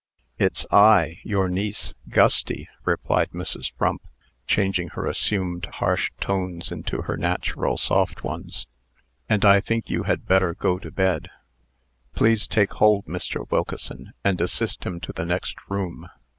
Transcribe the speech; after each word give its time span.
"It's 0.39 0.65
I. 0.71 1.19
Your 1.23 1.47
niece 1.47 1.93
Gusty," 2.09 2.67
replied 2.85 3.29
Mrs. 3.35 3.71
Frump, 3.77 4.01
changing 4.47 4.87
her 4.97 5.05
assumed 5.05 5.65
harsh 5.73 6.09
tones 6.19 6.71
into 6.71 7.03
her 7.03 7.15
natural 7.17 7.77
soft 7.77 8.23
ones 8.23 8.65
"And 9.29 9.45
I 9.45 9.59
think 9.59 9.91
you 9.91 10.01
had 10.01 10.25
better 10.25 10.55
go 10.55 10.79
to 10.79 10.89
bed. 10.89 11.29
Please 12.15 12.47
take 12.47 12.73
hold, 12.73 13.05
Mr. 13.05 13.47
Wilkeson, 13.51 14.13
and 14.23 14.41
assist 14.41 14.85
him 14.85 14.99
to 15.01 15.13
the 15.13 15.23
next 15.27 15.55
room." 15.69 16.09